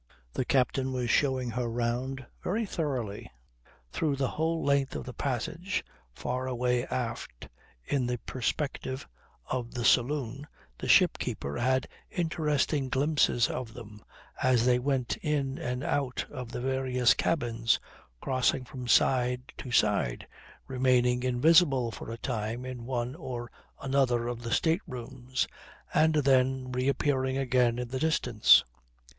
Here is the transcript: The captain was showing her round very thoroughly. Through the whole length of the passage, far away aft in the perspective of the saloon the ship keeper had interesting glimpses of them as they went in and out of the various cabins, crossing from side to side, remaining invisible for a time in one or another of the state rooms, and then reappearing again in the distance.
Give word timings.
The 0.33 0.45
captain 0.45 0.91
was 0.93 1.11
showing 1.11 1.51
her 1.51 1.67
round 1.69 2.25
very 2.43 2.65
thoroughly. 2.65 3.29
Through 3.91 4.15
the 4.15 4.29
whole 4.29 4.63
length 4.63 4.95
of 4.95 5.03
the 5.05 5.13
passage, 5.13 5.85
far 6.11 6.47
away 6.47 6.87
aft 6.87 7.47
in 7.85 8.07
the 8.07 8.17
perspective 8.25 9.07
of 9.45 9.75
the 9.75 9.85
saloon 9.85 10.47
the 10.79 10.87
ship 10.87 11.19
keeper 11.19 11.57
had 11.59 11.87
interesting 12.09 12.89
glimpses 12.89 13.47
of 13.47 13.75
them 13.75 14.03
as 14.41 14.65
they 14.65 14.79
went 14.79 15.17
in 15.17 15.59
and 15.59 15.83
out 15.83 16.25
of 16.31 16.51
the 16.51 16.61
various 16.61 17.13
cabins, 17.13 17.79
crossing 18.21 18.65
from 18.65 18.87
side 18.87 19.53
to 19.59 19.69
side, 19.69 20.25
remaining 20.65 21.21
invisible 21.21 21.91
for 21.91 22.09
a 22.09 22.17
time 22.17 22.65
in 22.65 22.87
one 22.87 23.13
or 23.13 23.51
another 23.79 24.27
of 24.27 24.41
the 24.41 24.51
state 24.51 24.81
rooms, 24.87 25.47
and 25.93 26.15
then 26.15 26.71
reappearing 26.71 27.37
again 27.37 27.77
in 27.77 27.89
the 27.89 27.99
distance. 27.99 28.63